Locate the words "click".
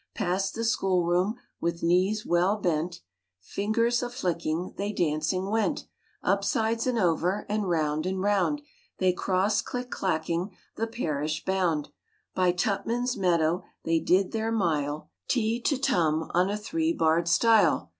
9.65-9.91